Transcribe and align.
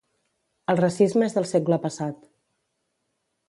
El 0.73 0.79
racisme 0.79 1.27
és 1.31 1.37
del 1.37 1.47
segle 1.51 1.81
passat 1.87 2.27